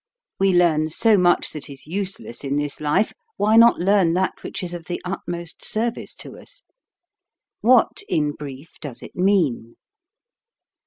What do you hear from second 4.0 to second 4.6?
that